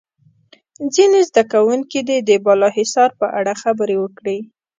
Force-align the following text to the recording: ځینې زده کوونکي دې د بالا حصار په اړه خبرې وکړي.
ځینې 0.95 1.19
زده 1.29 1.43
کوونکي 1.53 1.99
دې 2.07 2.17
د 2.27 2.29
بالا 2.45 2.69
حصار 2.77 3.09
په 3.19 3.27
اړه 3.39 3.53
خبرې 3.63 3.95
وکړي. 3.99 4.37